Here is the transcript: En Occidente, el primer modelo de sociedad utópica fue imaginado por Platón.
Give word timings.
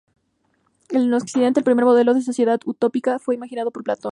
En 0.89 1.13
Occidente, 1.13 1.59
el 1.59 1.63
primer 1.63 1.85
modelo 1.85 2.15
de 2.15 2.23
sociedad 2.23 2.59
utópica 2.65 3.19
fue 3.19 3.35
imaginado 3.35 3.69
por 3.69 3.83
Platón. 3.83 4.09